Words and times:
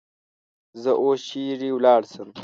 زه 0.81 0.91
اوس 1.01 1.19
چیری 1.29 1.69
ولاړسم؟ 1.73 2.27